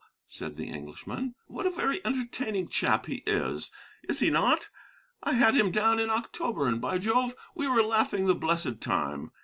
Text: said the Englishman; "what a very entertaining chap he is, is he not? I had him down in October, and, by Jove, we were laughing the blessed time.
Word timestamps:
said 0.25 0.55
the 0.57 0.65
Englishman; 0.67 1.35
"what 1.45 1.67
a 1.67 1.69
very 1.69 2.03
entertaining 2.03 2.67
chap 2.67 3.05
he 3.05 3.21
is, 3.27 3.69
is 4.09 4.19
he 4.19 4.31
not? 4.31 4.67
I 5.21 5.33
had 5.33 5.53
him 5.53 5.69
down 5.69 5.99
in 5.99 6.09
October, 6.09 6.65
and, 6.67 6.81
by 6.81 6.97
Jove, 6.97 7.35
we 7.53 7.67
were 7.69 7.83
laughing 7.83 8.25
the 8.25 8.33
blessed 8.33 8.81
time. 8.81 9.29